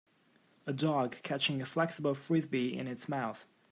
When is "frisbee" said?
2.17-2.75